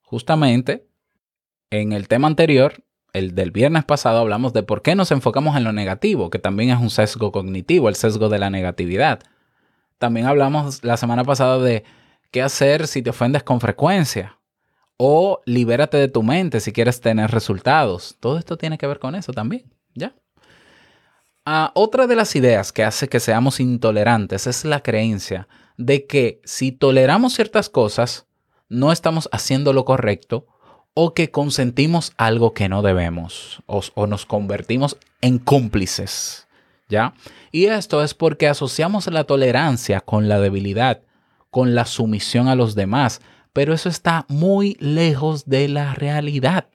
Justamente, 0.01 0.87
en 1.69 1.91
el 1.91 2.07
tema 2.07 2.27
anterior, 2.27 2.83
el 3.13 3.35
del 3.35 3.51
viernes 3.51 3.85
pasado, 3.85 4.19
hablamos 4.19 4.53
de 4.53 4.63
por 4.63 4.81
qué 4.81 4.95
nos 4.95 5.11
enfocamos 5.11 5.55
en 5.55 5.63
lo 5.63 5.71
negativo, 5.71 6.29
que 6.29 6.39
también 6.39 6.71
es 6.71 6.79
un 6.79 6.89
sesgo 6.89 7.31
cognitivo, 7.31 7.89
el 7.89 7.95
sesgo 7.95 8.29
de 8.29 8.39
la 8.39 8.49
negatividad. 8.49 9.19
También 9.97 10.25
hablamos 10.25 10.83
la 10.83 10.97
semana 10.97 11.23
pasada 11.23 11.59
de 11.59 11.83
qué 12.31 12.41
hacer 12.41 12.87
si 12.87 13.01
te 13.01 13.11
ofendes 13.11 13.43
con 13.43 13.61
frecuencia. 13.61 14.39
O 14.97 15.41
libérate 15.45 15.97
de 15.97 16.07
tu 16.07 16.23
mente 16.23 16.59
si 16.59 16.71
quieres 16.71 17.01
tener 17.01 17.31
resultados. 17.31 18.17
Todo 18.19 18.37
esto 18.37 18.57
tiene 18.57 18.77
que 18.77 18.87
ver 18.87 18.99
con 18.99 19.15
eso 19.15 19.33
también, 19.33 19.73
¿ya? 19.93 20.15
Uh, 21.45 21.67
otra 21.73 22.07
de 22.07 22.15
las 22.15 22.35
ideas 22.37 22.71
que 22.71 22.85
hace 22.85 23.09
que 23.09 23.19
seamos 23.19 23.59
intolerantes 23.59 24.47
es 24.47 24.63
la 24.63 24.81
creencia 24.81 25.49
de 25.77 26.05
que 26.05 26.39
si 26.45 26.71
toleramos 26.71 27.33
ciertas 27.33 27.69
cosas, 27.69 28.27
no 28.69 28.93
estamos 28.93 29.27
haciendo 29.33 29.73
lo 29.73 29.83
correcto 29.83 30.47
o 30.93 31.13
que 31.13 31.31
consentimos 31.31 32.13
algo 32.17 32.53
que 32.53 32.69
no 32.69 32.81
debemos 32.81 33.61
o, 33.65 33.81
o 33.95 34.07
nos 34.07 34.25
convertimos 34.25 34.97
en 35.19 35.37
cómplices. 35.37 36.47
¿Ya? 36.87 37.13
Y 37.51 37.65
esto 37.65 38.03
es 38.03 38.13
porque 38.13 38.47
asociamos 38.47 39.07
la 39.07 39.23
tolerancia 39.25 39.99
con 39.99 40.29
la 40.29 40.39
debilidad, 40.39 41.01
con 41.49 41.75
la 41.75 41.85
sumisión 41.85 42.47
a 42.47 42.55
los 42.55 42.75
demás, 42.75 43.21
pero 43.51 43.73
eso 43.73 43.89
está 43.89 44.25
muy 44.29 44.77
lejos 44.79 45.45
de 45.45 45.67
la 45.67 45.93
realidad. 45.93 46.67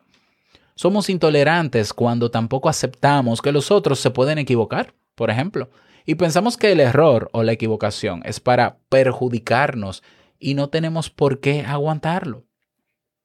Somos 0.79 1.11
intolerantes 1.11 1.93
cuando 1.93 2.31
tampoco 2.31 2.69
aceptamos 2.69 3.43
que 3.43 3.51
los 3.51 3.73
otros 3.73 3.99
se 3.99 4.13
pueden 4.13 4.39
equivocar, 4.39 4.95
por 5.17 5.29
ejemplo, 5.29 5.71
y 6.07 6.15
pensamos 6.15 6.57
que 6.57 6.71
el 6.71 6.79
error 6.79 7.29
o 7.33 7.43
la 7.43 7.51
equivocación 7.51 8.23
es 8.25 8.39
para 8.39 8.79
perjudicarnos 8.89 10.05
y 10.39 10.55
no 10.55 10.69
tenemos 10.69 11.11
por 11.11 11.41
qué 11.41 11.63
aguantarlo. 11.67 12.45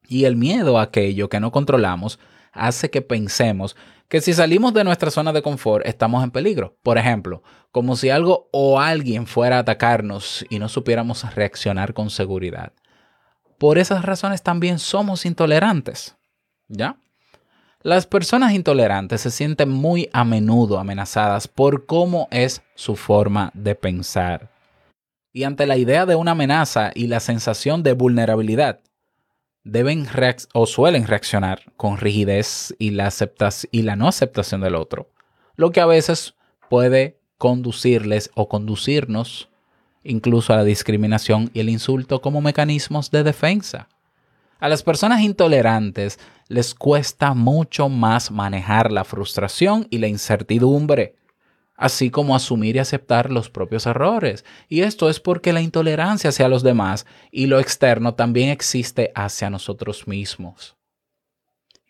Y 0.08 0.26
el 0.26 0.36
miedo 0.36 0.80
a 0.80 0.82
aquello 0.82 1.30
que 1.30 1.40
no 1.40 1.52
controlamos 1.52 2.18
hace 2.54 2.90
que 2.90 3.04
pensemos 3.04 3.76
que 4.08 4.20
si 4.20 4.34
salimos 4.34 4.74
de 4.74 4.84
nuestra 4.84 5.12
zona 5.12 5.32
de 5.32 5.44
confort 5.44 5.86
estamos 5.86 6.24
en 6.24 6.32
peligro. 6.32 6.76
Por 6.82 6.98
ejemplo, 6.98 7.44
como 7.72 7.96
si 7.96 8.10
algo 8.10 8.50
o 8.52 8.80
alguien 8.80 9.28
fuera 9.28 9.58
a 9.58 9.60
atacarnos 9.60 10.44
y 10.50 10.58
no 10.58 10.70
supiéramos 10.70 11.36
reaccionar 11.36 11.94
con 11.94 12.10
seguridad. 12.10 12.74
Por 13.60 13.78
esas 13.78 14.04
razones 14.04 14.42
también 14.42 14.80
somos 14.80 15.24
intolerantes. 15.28 16.18
¿Ya? 16.68 16.98
Las 17.84 18.08
personas 18.08 18.54
intolerantes 18.54 19.20
se 19.20 19.30
sienten 19.30 19.68
muy 19.68 20.10
a 20.14 20.24
menudo 20.24 20.80
amenazadas 20.80 21.50
por 21.50 21.86
cómo 21.86 22.30
es 22.32 22.62
su 22.76 22.96
forma 22.96 23.52
de 23.54 23.76
pensar. 23.76 24.50
Y 25.34 25.44
ante 25.44 25.68
la 25.68 25.76
idea 25.76 26.06
de 26.06 26.16
una 26.16 26.32
amenaza 26.32 26.92
y 26.96 27.08
la 27.08 27.20
sensación 27.20 27.84
de 27.84 27.92
vulnerabilidad, 27.92 28.80
deben 29.66 30.08
o 30.54 30.66
suelen 30.66 31.08
reaccionar 31.08 31.74
con 31.76 31.98
rigidez 31.98 32.74
y 32.80 32.92
la, 32.92 33.12
y 33.72 33.82
la 33.82 33.98
no 33.98 34.08
aceptación 34.08 34.62
del 34.62 34.76
otro, 34.76 35.10
lo 35.58 35.74
que 35.74 35.82
a 35.82 35.86
veces 35.86 36.36
puede 36.70 37.20
conducirles 37.38 38.32
o 38.34 38.48
conducirnos 38.48 39.50
incluso 40.06 40.54
a 40.54 40.58
la 40.58 40.64
discriminación 40.64 41.52
y 41.54 41.60
el 41.60 41.68
insulto 41.68 42.22
como 42.22 42.40
mecanismos 42.40 43.12
de 43.12 43.24
defensa. 43.24 43.90
A 44.64 44.70
las 44.70 44.82
personas 44.82 45.20
intolerantes 45.20 46.20
les 46.48 46.74
cuesta 46.74 47.34
mucho 47.34 47.90
más 47.90 48.32
manejar 48.32 48.94
la 48.94 49.04
frustración 49.04 49.88
y 49.90 49.98
la 49.98 50.08
incertidumbre, 50.08 51.18
así 51.76 52.10
como 52.10 52.34
asumir 52.34 52.78
y 52.78 52.80
aceptar 52.80 53.30
los 53.30 53.50
propios 53.50 53.86
errores. 53.88 54.46
Y 54.70 54.84
esto 54.84 55.10
es 55.10 55.20
porque 55.20 55.52
la 55.52 55.60
intolerancia 55.60 56.30
hacia 56.30 56.48
los 56.48 56.64
demás 56.64 57.06
y 57.30 57.48
lo 57.48 57.60
externo 57.60 58.14
también 58.14 58.52
existe 58.52 59.12
hacia 59.16 59.50
nosotros 59.50 60.08
mismos. 60.08 60.78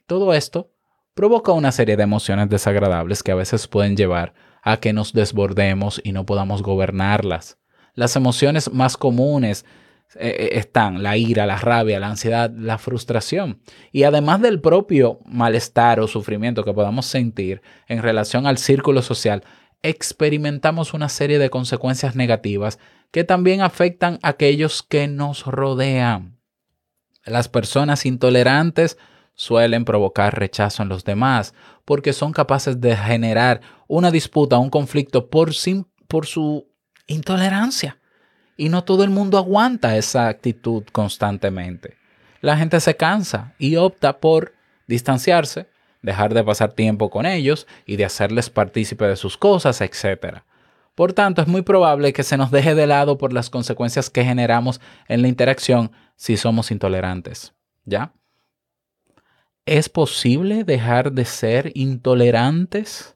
Todo 0.08 0.34
esto 0.34 0.72
provoca 1.14 1.52
una 1.52 1.72
serie 1.72 1.96
de 1.96 2.02
emociones 2.02 2.50
desagradables 2.50 3.22
que 3.22 3.34
a 3.34 3.36
veces 3.36 3.68
pueden 3.68 3.96
llevar 3.96 4.34
a 4.64 4.78
que 4.78 4.94
nos 4.94 5.14
desbordemos 5.14 6.02
y 6.04 6.12
no 6.12 6.26
podamos 6.26 6.64
gobernarlas. 6.64 7.60
Las 7.94 8.16
emociones 8.16 8.74
más 8.74 8.98
comunes 8.98 9.64
eh, 10.16 10.36
eh, 10.40 10.50
están 10.54 11.04
la 11.04 11.18
ira, 11.18 11.46
la 11.46 11.58
rabia, 11.58 12.00
la 12.00 12.08
ansiedad, 12.08 12.52
la 12.56 12.78
frustración. 12.78 13.62
Y 13.92 14.04
además 14.04 14.42
del 14.42 14.62
propio 14.62 15.20
malestar 15.26 16.00
o 16.00 16.08
sufrimiento 16.08 16.64
que 16.64 16.74
podamos 16.74 17.06
sentir 17.06 17.62
en 17.88 18.02
relación 18.02 18.46
al 18.48 18.58
círculo 18.58 19.02
social, 19.02 19.44
experimentamos 19.82 20.94
una 20.94 21.10
serie 21.10 21.40
de 21.40 21.50
consecuencias 21.50 22.16
negativas 22.16 22.80
que 23.12 23.24
también 23.24 23.62
afectan 23.62 24.18
a 24.24 24.30
aquellos 24.30 24.82
que 24.82 25.08
nos 25.08 25.46
rodean. 25.46 26.40
Las 27.26 27.48
personas 27.50 28.06
intolerantes 28.06 28.98
suelen 29.36 29.86
provocar 29.86 30.38
rechazo 30.38 30.84
en 30.84 30.90
los 30.90 31.04
demás, 31.04 31.54
porque 31.86 32.14
son 32.14 32.34
capaces 32.34 32.80
de 32.80 32.96
generar 32.96 33.62
una 33.88 34.12
disputa, 34.12 34.58
un 34.58 34.70
conflicto 34.70 35.30
por, 35.30 35.54
sim- 35.54 35.86
por 36.08 36.26
su 36.26 36.68
intolerancia. 37.08 38.00
Y 38.58 38.70
no 38.70 38.84
todo 38.84 39.04
el 39.04 39.10
mundo 39.10 39.38
aguanta 39.38 39.98
esa 39.98 40.28
actitud 40.28 40.84
constantemente. 40.92 41.98
La 42.42 42.58
gente 42.58 42.80
se 42.80 42.96
cansa 42.96 43.54
y 43.58 43.78
opta 43.78 44.20
por 44.20 44.54
distanciarse, 44.88 45.68
dejar 46.02 46.34
de 46.34 46.44
pasar 46.44 46.74
tiempo 46.74 47.10
con 47.10 47.26
ellos 47.26 47.68
y 47.86 47.96
de 47.96 48.06
hacerles 48.06 48.50
partícipe 48.50 49.06
de 49.06 49.16
sus 49.16 49.38
cosas, 49.38 49.82
etc. 49.82 50.40
Por 50.96 51.14
tanto, 51.14 51.42
es 51.42 51.48
muy 51.48 51.62
probable 51.62 52.14
que 52.14 52.24
se 52.24 52.38
nos 52.38 52.52
deje 52.52 52.76
de 52.76 52.86
lado 52.86 53.18
por 53.18 53.34
las 53.34 53.50
consecuencias 53.50 54.10
que 54.10 54.24
generamos 54.24 54.82
en 55.08 55.22
la 55.22 55.28
interacción 55.28 55.92
si 56.16 56.38
somos 56.38 56.70
intolerantes. 56.70 57.54
¿Ya? 57.86 58.14
¿Es 59.66 59.88
posible 59.88 60.66
dejar 60.66 61.14
de 61.14 61.26
ser 61.26 61.72
intolerantes? 61.74 63.16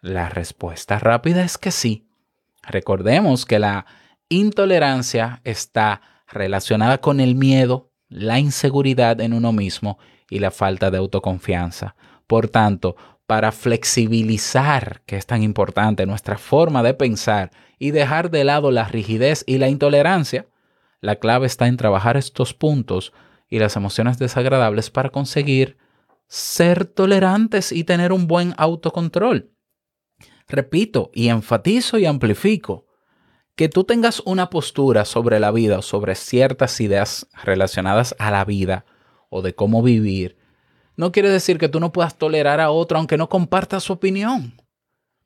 La 0.00 0.30
respuesta 0.30 0.98
rápida 0.98 1.44
es 1.44 1.58
que 1.58 1.70
sí. 1.70 2.08
Recordemos 2.62 3.44
que 3.44 3.58
la 3.58 3.84
intolerancia 4.34 5.40
está 5.44 6.00
relacionada 6.28 6.98
con 6.98 7.20
el 7.20 7.34
miedo, 7.34 7.92
la 8.08 8.38
inseguridad 8.38 9.20
en 9.20 9.32
uno 9.32 9.52
mismo 9.52 9.98
y 10.30 10.38
la 10.38 10.50
falta 10.50 10.90
de 10.90 10.98
autoconfianza. 10.98 11.96
Por 12.26 12.48
tanto, 12.48 12.96
para 13.26 13.52
flexibilizar, 13.52 15.02
que 15.06 15.16
es 15.16 15.26
tan 15.26 15.42
importante, 15.42 16.06
nuestra 16.06 16.38
forma 16.38 16.82
de 16.82 16.94
pensar 16.94 17.50
y 17.78 17.90
dejar 17.90 18.30
de 18.30 18.44
lado 18.44 18.70
la 18.70 18.84
rigidez 18.84 19.44
y 19.46 19.58
la 19.58 19.68
intolerancia, 19.68 20.46
la 21.00 21.16
clave 21.16 21.46
está 21.46 21.66
en 21.66 21.76
trabajar 21.76 22.16
estos 22.16 22.54
puntos 22.54 23.12
y 23.48 23.58
las 23.58 23.76
emociones 23.76 24.18
desagradables 24.18 24.90
para 24.90 25.10
conseguir 25.10 25.76
ser 26.26 26.86
tolerantes 26.86 27.72
y 27.72 27.84
tener 27.84 28.12
un 28.12 28.26
buen 28.26 28.54
autocontrol. 28.56 29.50
Repito 30.48 31.10
y 31.14 31.28
enfatizo 31.28 31.98
y 31.98 32.06
amplifico 32.06 32.86
que 33.56 33.68
tú 33.68 33.84
tengas 33.84 34.20
una 34.20 34.50
postura 34.50 35.04
sobre 35.04 35.38
la 35.38 35.50
vida 35.50 35.78
o 35.78 35.82
sobre 35.82 36.14
ciertas 36.14 36.80
ideas 36.80 37.28
relacionadas 37.42 38.14
a 38.18 38.30
la 38.30 38.44
vida 38.44 38.84
o 39.30 39.42
de 39.42 39.54
cómo 39.54 39.82
vivir, 39.82 40.36
no 40.96 41.12
quiere 41.12 41.28
decir 41.28 41.58
que 41.58 41.68
tú 41.68 41.80
no 41.80 41.92
puedas 41.92 42.16
tolerar 42.16 42.60
a 42.60 42.70
otro 42.70 42.98
aunque 42.98 43.16
no 43.16 43.28
compartas 43.28 43.84
su 43.84 43.92
opinión. 43.92 44.54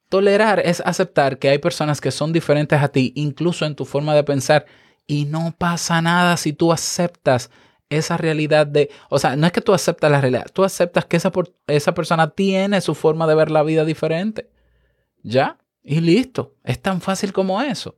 Tolerar 0.09 0.61
es 0.61 0.83
aceptar 0.85 1.39
que 1.39 1.51
hay 1.51 1.59
personas 1.59 2.01
que 2.01 2.11
son 2.11 2.33
diferentes 2.33 2.81
a 2.81 2.89
ti, 2.89 3.13
incluso 3.15 3.67
en 3.67 3.75
tu 3.75 3.85
forma 3.85 4.15
de 4.15 4.25
pensar, 4.25 4.65
y 5.07 5.27
no 5.27 5.55
pasa 5.57 6.01
nada 6.01 6.39
si 6.39 6.55
tú 6.55 6.73
aceptas 6.73 7.51
esa 7.91 8.17
realidad 8.17 8.67
de, 8.67 8.91
o 9.11 9.19
sea, 9.19 9.37
no 9.37 9.47
es 9.47 9.53
que 9.53 9.61
tú 9.61 9.75
aceptas 9.75 10.11
la 10.11 10.21
realidad, 10.21 10.47
tú 10.53 10.65
aceptas 10.65 11.05
que 11.05 11.19
esa, 11.19 11.31
esa 11.67 11.95
persona 11.95 12.31
tiene 12.31 12.81
su 12.81 12.95
forma 12.95 13.27
de 13.27 13.35
ver 13.35 13.51
la 13.51 13.63
vida 13.63 13.85
diferente. 13.85 14.51
¿Ya? 15.23 15.59
Y 15.83 16.01
listo. 16.01 16.55
Es 16.65 16.81
tan 16.81 17.01
fácil 17.01 17.33
como 17.33 17.61
eso. 17.61 17.97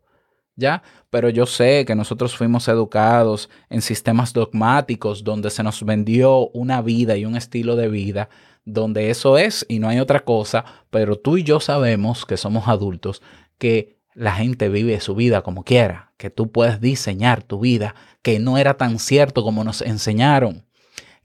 Pero 1.11 1.29
yo 1.29 1.47
sé 1.47 1.85
que 1.87 1.95
nosotros 1.95 2.37
fuimos 2.37 2.69
educados 2.69 3.49
en 3.69 3.83
sistemas 3.83 4.33
dogmáticos 4.33 5.25
donde 5.25 5.51
se 5.51 5.63
nos 5.63 5.85
vendió 5.85 6.49
una 6.49 6.83
vida 6.83 7.17
y 7.17 7.25
un 7.25 7.37
estilo 7.37 7.77
de 7.77 7.89
vida 7.89 8.29
donde 8.65 9.11
eso 9.11 9.39
es 9.39 9.65
y 9.69 9.79
no 9.79 9.89
hay 9.89 10.01
otra 10.01 10.21
cosa, 10.21 10.65
pero 10.91 11.17
tú 11.17 11.37
y 11.37 11.45
yo 11.45 11.61
sabemos 11.61 12.27
que 12.27 12.37
somos 12.37 12.69
adultos, 12.69 13.23
que 13.59 13.99
la 14.15 14.33
gente 14.33 14.69
vive 14.69 15.01
su 15.01 15.15
vida 15.15 15.43
como 15.43 15.65
quiera, 15.65 16.13
que 16.17 16.31
tú 16.31 16.51
puedes 16.51 16.81
diseñar 16.81 17.43
tu 17.43 17.61
vida, 17.61 17.95
que 18.23 18.39
no 18.39 18.59
era 18.59 18.75
tan 18.77 18.99
cierto 18.99 19.43
como 19.43 19.65
nos 19.65 19.83
enseñaron, 19.83 20.67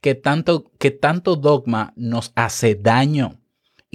que 0.01 0.15
tanto, 0.15 0.71
que 0.79 0.91
tanto 0.91 1.35
dogma 1.35 1.93
nos 1.95 2.31
hace 2.35 2.75
daño 2.75 3.39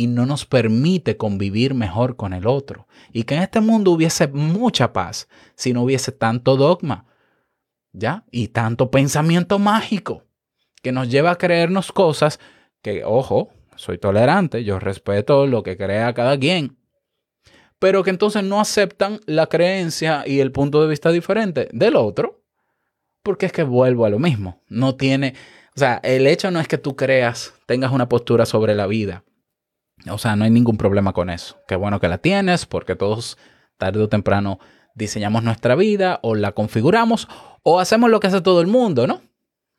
y 0.01 0.07
no 0.07 0.25
nos 0.25 0.47
permite 0.47 1.19
convivir 1.19 1.75
mejor 1.75 2.17
con 2.17 2.33
el 2.33 2.47
otro. 2.47 2.89
Y 3.13 3.25
que 3.25 3.35
en 3.35 3.43
este 3.43 3.61
mundo 3.61 3.91
hubiese 3.91 4.29
mucha 4.29 4.95
paz 4.95 5.29
si 5.57 5.75
no 5.75 5.83
hubiese 5.83 6.11
tanto 6.11 6.57
dogma, 6.57 7.05
¿ya? 7.93 8.25
Y 8.31 8.49
tanto 8.49 8.91
pensamiento 8.91 9.59
mágico 9.59 10.25
que 10.83 10.91
nos 10.91 11.11
lleva 11.11 11.33
a 11.33 11.37
creernos 11.37 11.93
cosas 11.93 12.41
que, 12.81 13.05
ojo, 13.05 13.51
soy 13.77 13.99
tolerante, 13.99 14.65
yo 14.65 14.79
respeto 14.79 15.47
lo 15.47 15.63
que 15.63 15.77
crea 15.77 16.15
cada 16.15 16.39
quien, 16.39 16.79
pero 17.79 18.03
que 18.03 18.09
entonces 18.09 18.43
no 18.43 18.59
aceptan 18.59 19.21
la 19.27 19.49
creencia 19.49 20.25
y 20.27 20.41
el 20.41 20.51
punto 20.51 20.81
de 20.81 20.89
vista 20.89 21.13
diferente 21.13 21.69
del 21.75 21.95
otro, 21.95 22.43
porque 23.23 23.45
es 23.45 23.53
que 23.53 23.65
vuelvo 23.65 24.07
a 24.07 24.11
lo 24.11 24.19
mismo, 24.19 24.63
no 24.67 24.97
tiene, 24.97 25.35
o 25.77 25.79
sea, 25.79 26.01
el 26.03 26.27
hecho 26.27 26.51
no 26.51 26.59
es 26.59 26.69
que 26.69 26.79
tú 26.79 26.97
creas, 26.97 27.53
tengas 27.67 27.93
una 27.93 28.09
postura 28.09 28.47
sobre 28.47 28.75
la 28.75 28.87
vida, 28.87 29.25
o 30.09 30.19
sea, 30.19 30.37
no 30.37 30.45
hay 30.45 30.51
ningún 30.51 30.77
problema 30.77 31.13
con 31.13 31.31
eso. 31.31 31.57
Qué 31.69 31.77
bueno 31.77 32.01
que 32.01 32.09
la 32.09 32.19
tienes, 32.19 32.67
porque 32.67 32.97
todos 32.97 33.39
tarde 33.77 34.03
o 34.03 34.09
temprano 34.09 34.59
diseñamos 34.95 35.43
nuestra 35.43 35.75
vida 35.75 36.21
o 36.23 36.35
la 36.35 36.53
configuramos 36.53 37.29
o 37.63 37.81
hacemos 37.81 38.11
lo 38.11 38.21
que 38.21 38.29
hace 38.29 38.41
todo 38.41 38.61
el 38.61 38.67
mundo, 38.67 39.07
¿no? 39.07 39.23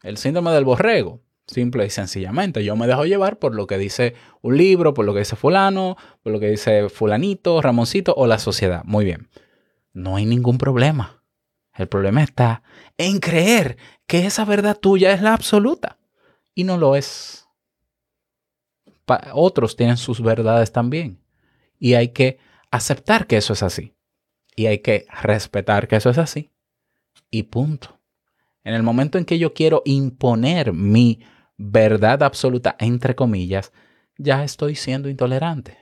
El 0.04 0.18
síndrome 0.18 0.52
del 0.52 0.66
borrego. 0.66 1.22
Simple 1.48 1.86
y 1.86 1.90
sencillamente, 1.90 2.64
yo 2.64 2.76
me 2.76 2.88
dejo 2.88 3.06
llevar 3.06 3.38
por 3.38 3.56
lo 3.56 3.68
que 3.68 3.78
dice 3.78 4.16
un 4.42 4.58
libro, 4.58 4.94
por 4.94 5.06
lo 5.06 5.14
que 5.14 5.20
dice 5.20 5.36
fulano, 5.36 5.98
por 6.24 6.32
lo 6.32 6.40
que 6.40 6.50
dice 6.50 6.88
fulanito, 6.88 7.62
Ramoncito 7.62 8.14
o 8.16 8.26
la 8.26 8.40
sociedad. 8.40 8.84
Muy 8.86 9.06
bien. 9.06 9.30
No 9.92 10.16
hay 10.16 10.26
ningún 10.26 10.58
problema. 10.58 11.24
El 11.76 11.88
problema 11.88 12.24
está 12.24 12.64
en 12.98 13.20
creer 13.20 13.78
que 14.08 14.26
esa 14.26 14.46
verdad 14.46 14.78
tuya 14.78 15.12
es 15.12 15.22
la 15.22 15.34
absoluta. 15.34 15.98
Y 16.54 16.64
no 16.64 16.78
lo 16.78 16.96
es 16.96 17.41
otros 19.34 19.76
tienen 19.76 19.98
sus 19.98 20.22
verdades 20.22 20.72
también. 20.72 21.20
Y 21.80 21.96
hay 21.96 22.10
que 22.10 22.40
aceptar 22.70 23.28
que 23.28 23.38
eso 23.38 23.54
es 23.54 23.64
así. 23.64 23.96
Y 24.56 24.66
hay 24.68 24.80
que 24.80 25.06
respetar 25.22 25.88
que 25.88 25.96
eso 25.96 26.10
es 26.10 26.18
así. 26.18 26.52
Y 27.30 27.44
punto. 27.44 28.00
En 28.64 28.74
el 28.74 28.84
momento 28.84 29.18
en 29.18 29.26
que 29.26 29.40
yo 29.40 29.54
quiero 29.54 29.82
imponer 29.86 30.74
mi 30.74 31.20
verdad 31.58 32.22
absoluta, 32.24 32.76
entre 32.80 33.16
comillas, 33.16 33.72
ya 34.18 34.44
estoy 34.44 34.76
siendo 34.76 35.10
intolerante. 35.10 35.78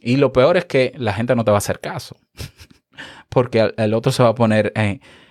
Y 0.00 0.16
lo 0.16 0.32
peor 0.32 0.56
es 0.56 0.64
que 0.64 0.92
la 0.96 1.12
gente 1.12 1.34
no 1.36 1.44
te 1.44 1.50
va 1.50 1.56
a 1.56 1.58
hacer 1.58 1.80
caso. 1.80 2.16
Porque 3.28 3.72
el- 3.76 3.94
otro 3.94 4.10
se 4.12 4.22
va 4.22 4.30
a 4.30 4.34
poner 4.34 4.72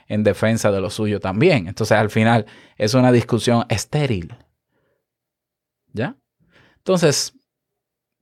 en 0.07 0.23
defensa 0.23 0.71
de 0.71 0.79
lo 0.81 0.89
suyo 0.89 1.19
también. 1.19 1.67
Entonces 1.67 1.97
al 1.97 2.09
final 2.09 2.45
es 2.77 2.93
una 2.93 3.11
discusión 3.11 3.65
estéril. 3.69 4.35
¿Ya? 5.93 6.15
Entonces, 6.85 7.33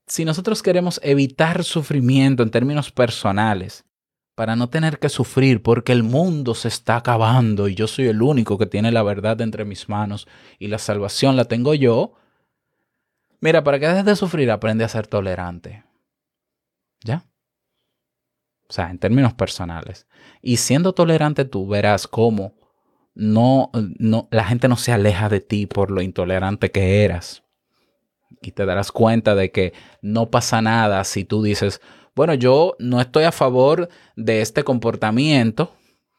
si 0.07 0.23
nosotros 0.23 0.63
queremos 0.63 1.01
evitar 1.03 1.65
sufrimiento 1.65 2.43
en 2.43 2.49
términos 2.49 2.93
personales, 2.93 3.83
para 4.35 4.55
no 4.55 4.69
tener 4.69 4.99
que 4.99 5.09
sufrir 5.09 5.61
porque 5.61 5.91
el 5.91 6.01
mundo 6.01 6.55
se 6.55 6.69
está 6.69 6.95
acabando 6.95 7.67
y 7.67 7.75
yo 7.75 7.87
soy 7.87 8.07
el 8.07 8.21
único 8.21 8.57
que 8.57 8.65
tiene 8.65 8.93
la 8.93 9.03
verdad 9.03 9.41
entre 9.41 9.65
mis 9.65 9.89
manos 9.89 10.29
y 10.59 10.67
la 10.67 10.77
salvación 10.77 11.35
la 11.35 11.43
tengo 11.43 11.73
yo, 11.73 12.13
mira, 13.41 13.65
para 13.65 13.79
que 13.79 13.87
dejes 13.89 14.05
de 14.05 14.15
sufrir, 14.15 14.49
aprende 14.49 14.85
a 14.85 14.89
ser 14.89 15.07
tolerante. 15.07 15.83
¿Ya? 17.03 17.25
O 18.69 18.71
sea, 18.73 18.89
en 18.91 18.97
términos 18.97 19.33
personales. 19.33 20.07
Y 20.41 20.55
siendo 20.55 20.93
tolerante 20.93 21.43
tú 21.43 21.67
verás 21.67 22.07
cómo 22.07 22.55
no, 23.13 23.71
no, 23.73 24.29
la 24.31 24.45
gente 24.45 24.69
no 24.69 24.77
se 24.77 24.93
aleja 24.93 25.27
de 25.27 25.41
ti 25.41 25.65
por 25.65 25.91
lo 25.91 26.01
intolerante 26.01 26.71
que 26.71 27.03
eras 27.03 27.42
y 28.41 28.51
te 28.51 28.65
darás 28.65 28.91
cuenta 28.91 29.35
de 29.35 29.51
que 29.51 29.73
no 30.01 30.29
pasa 30.29 30.61
nada 30.61 31.03
si 31.03 31.25
tú 31.25 31.43
dices, 31.43 31.81
bueno, 32.15 32.33
yo 32.33 32.75
no 32.79 33.01
estoy 33.01 33.23
a 33.23 33.31
favor 33.31 33.89
de 34.15 34.41
este 34.41 34.63
comportamiento, 34.63 35.73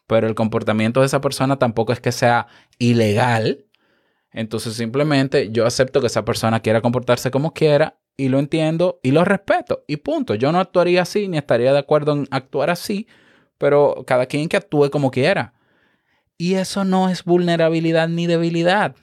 pero 0.06 0.26
el 0.26 0.34
comportamiento 0.34 1.00
de 1.00 1.06
esa 1.06 1.20
persona 1.20 1.58
tampoco 1.58 1.92
es 1.92 2.00
que 2.00 2.12
sea 2.12 2.46
ilegal. 2.78 3.66
Entonces 4.32 4.74
simplemente 4.74 5.50
yo 5.50 5.66
acepto 5.66 6.00
que 6.00 6.08
esa 6.08 6.24
persona 6.24 6.60
quiera 6.60 6.80
comportarse 6.80 7.30
como 7.30 7.52
quiera 7.52 7.98
y 8.16 8.28
lo 8.28 8.38
entiendo 8.38 9.00
y 9.02 9.12
lo 9.12 9.24
respeto. 9.24 9.84
Y 9.86 9.98
punto. 9.98 10.34
Yo 10.34 10.52
no 10.52 10.58
actuaría 10.58 11.02
así 11.02 11.28
ni 11.28 11.38
estaría 11.38 11.72
de 11.72 11.78
acuerdo 11.78 12.12
en 12.12 12.28
actuar 12.30 12.70
así, 12.70 13.06
pero 13.58 14.04
cada 14.06 14.26
quien 14.26 14.48
que 14.48 14.56
actúe 14.56 14.90
como 14.90 15.10
quiera. 15.10 15.54
Y 16.36 16.54
eso 16.54 16.84
no 16.84 17.08
es 17.08 17.24
vulnerabilidad 17.24 18.08
ni 18.08 18.26
debilidad. 18.26 18.96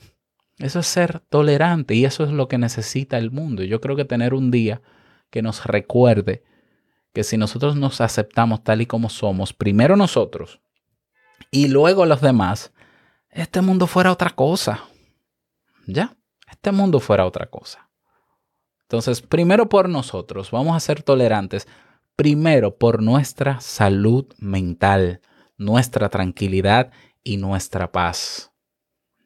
Eso 0.61 0.79
es 0.79 0.87
ser 0.87 1.19
tolerante 1.29 1.95
y 1.95 2.05
eso 2.05 2.23
es 2.23 2.31
lo 2.31 2.47
que 2.47 2.57
necesita 2.57 3.17
el 3.17 3.31
mundo. 3.31 3.63
Yo 3.63 3.81
creo 3.81 3.95
que 3.95 4.05
tener 4.05 4.33
un 4.33 4.51
día 4.51 4.81
que 5.29 5.41
nos 5.41 5.65
recuerde 5.65 6.43
que 7.13 7.23
si 7.23 7.37
nosotros 7.37 7.75
nos 7.75 7.99
aceptamos 7.99 8.63
tal 8.63 8.81
y 8.81 8.85
como 8.85 9.09
somos, 9.09 9.53
primero 9.53 9.95
nosotros 9.95 10.61
y 11.49 11.67
luego 11.67 12.05
los 12.05 12.21
demás, 12.21 12.71
este 13.29 13.61
mundo 13.61 13.87
fuera 13.87 14.11
otra 14.11 14.29
cosa. 14.29 14.83
¿Ya? 15.87 16.15
Este 16.49 16.71
mundo 16.71 16.99
fuera 16.99 17.25
otra 17.25 17.47
cosa. 17.47 17.89
Entonces, 18.83 19.21
primero 19.21 19.67
por 19.67 19.89
nosotros, 19.89 20.51
vamos 20.51 20.75
a 20.75 20.79
ser 20.79 21.01
tolerantes, 21.01 21.67
primero 22.15 22.77
por 22.77 23.01
nuestra 23.01 23.59
salud 23.61 24.27
mental, 24.37 25.21
nuestra 25.57 26.09
tranquilidad 26.09 26.91
y 27.23 27.37
nuestra 27.37 27.91
paz. 27.91 28.51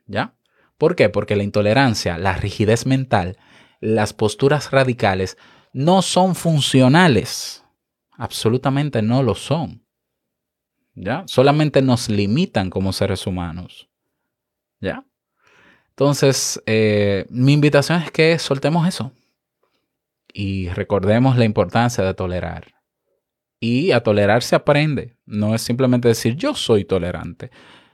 ¿Ya? 0.06 0.36
¿Por 0.78 0.96
qué? 0.96 1.10
Porque 1.10 1.36
la 1.36 1.44
intolerancia, 1.44 2.18
la 2.18 2.34
rigidez 2.34 2.86
mental, 2.86 3.38
las 3.80 4.14
posturas 4.14 4.72
radicales 4.72 5.38
no 5.74 6.02
son 6.02 6.36
funcionales. 6.36 7.64
Absolutamente 8.12 9.02
no 9.02 9.24
lo 9.24 9.36
son. 9.36 9.86
¿Ya? 10.94 11.24
Solamente 11.28 11.82
nos 11.82 12.10
limitan 12.10 12.70
como 12.70 12.94
seres 12.94 13.28
humanos. 13.28 13.90
¿Ya? 14.80 15.06
Entonces, 15.90 16.62
eh, 16.66 17.26
mi 17.30 17.54
invitación 17.54 18.02
es 18.02 18.12
que 18.12 18.38
soltemos 18.40 18.88
eso 18.88 19.12
y 20.34 20.68
recordemos 20.70 21.38
la 21.38 21.46
importancia 21.46 22.04
de 22.04 22.14
tolerar. 22.14 22.74
Y 23.62 23.92
a 23.92 24.04
tolerar 24.04 24.44
se 24.44 24.56
aprende. 24.56 25.16
No 25.26 25.56
es 25.56 25.62
simplemente 25.62 26.10
decir 26.10 26.36
yo 26.36 26.54
soy 26.54 26.84
tolerante. 26.84 27.52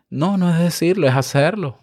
No, 0.10 0.38
no 0.38 0.52
es 0.52 0.60
decirlo, 0.60 1.08
es 1.08 1.14
hacerlo. 1.14 1.78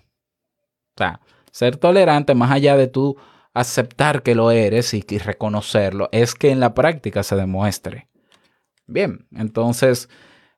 Ser 1.51 1.77
tolerante 1.77 2.35
más 2.35 2.51
allá 2.51 2.77
de 2.77 2.89
tú 2.89 3.17
aceptar 3.55 4.23
que 4.23 4.35
lo 4.35 4.51
eres 4.51 4.95
y, 4.95 5.05
y 5.09 5.19
reconocerlo, 5.19 6.09
es 6.13 6.35
que 6.35 6.51
en 6.51 6.61
la 6.61 6.75
práctica 6.75 7.23
se 7.23 7.37
demuestre. 7.37 8.09
Bien, 8.87 9.27
entonces, 9.33 10.09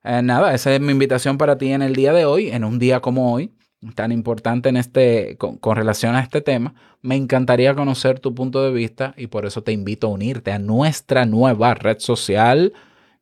eh, 0.05 0.23
nada, 0.23 0.55
esa 0.55 0.75
es 0.75 0.81
mi 0.81 0.93
invitación 0.93 1.37
para 1.37 1.59
ti 1.59 1.73
en 1.73 1.83
el 1.83 1.95
día 1.95 2.13
de 2.13 2.25
hoy, 2.25 2.51
en 2.51 2.65
un 2.65 2.79
día 2.79 3.01
como 3.01 3.33
hoy, 3.33 3.53
tan 3.95 4.13
importante 4.13 4.69
en 4.69 4.77
este, 4.77 5.37
con, 5.37 5.77
relación 5.77 6.15
a 6.15 6.21
este 6.21 6.41
tema. 6.41 6.75
Me 7.03 7.17
encantaría 7.17 7.75
conocer 7.75 8.21
tu 8.21 8.35
punto 8.35 8.63
de 8.63 8.73
vista 8.73 9.15
y 9.17 9.27
por 9.27 9.47
eso 9.47 9.63
te 9.63 9.73
invito 9.73 10.07
a 10.07 10.11
unirte 10.11 10.53
a 10.53 10.59
nuestra 10.59 11.25
nueva 11.27 11.75
red 11.75 11.99
social, 11.99 12.73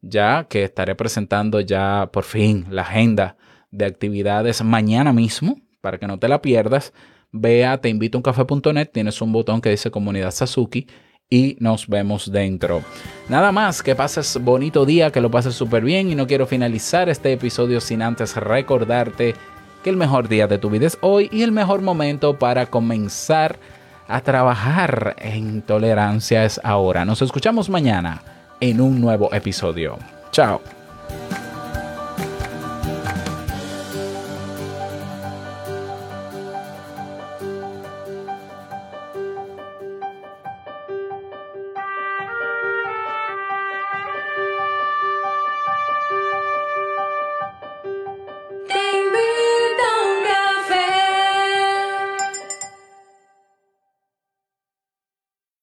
ya 0.02 0.46
que 0.48 0.64
estaré 0.64 0.94
presentando 0.94 1.60
ya 1.60 2.10
por 2.12 2.24
fin 2.24 2.66
la 2.70 2.82
agenda 2.82 3.36
de 3.70 3.86
actividades 3.86 4.62
mañana 4.62 5.12
mismo, 5.12 5.60
para 5.88 5.96
que 5.96 6.06
no 6.06 6.18
te 6.18 6.28
la 6.28 6.42
pierdas. 6.42 6.92
Ve 7.32 7.64
a 7.64 7.80
teinvitouncafe.net, 7.80 8.90
tienes 8.92 9.22
un 9.22 9.32
botón 9.32 9.62
que 9.62 9.70
dice 9.70 9.90
Comunidad 9.90 10.32
Sasuki 10.32 10.86
y 11.30 11.56
nos 11.60 11.88
vemos 11.88 12.30
dentro. 12.30 12.82
Nada 13.30 13.52
más, 13.52 13.82
que 13.82 13.94
pases 13.94 14.38
bonito 14.38 14.84
día, 14.84 15.10
que 15.10 15.22
lo 15.22 15.30
pases 15.30 15.54
súper 15.54 15.82
bien 15.82 16.10
y 16.10 16.14
no 16.14 16.26
quiero 16.26 16.46
finalizar 16.46 17.08
este 17.08 17.32
episodio 17.32 17.80
sin 17.80 18.02
antes 18.02 18.36
recordarte 18.36 19.34
que 19.82 19.88
el 19.88 19.96
mejor 19.96 20.28
día 20.28 20.46
de 20.46 20.58
tu 20.58 20.68
vida 20.68 20.86
es 20.86 20.98
hoy 21.00 21.30
y 21.32 21.40
el 21.40 21.52
mejor 21.52 21.80
momento 21.80 22.38
para 22.38 22.66
comenzar 22.66 23.58
a 24.08 24.20
trabajar 24.20 25.16
en 25.20 25.62
tolerancia 25.62 26.44
es 26.44 26.60
ahora. 26.64 27.06
Nos 27.06 27.22
escuchamos 27.22 27.70
mañana 27.70 28.20
en 28.60 28.82
un 28.82 29.00
nuevo 29.00 29.32
episodio. 29.32 29.96
Chao. 30.32 30.60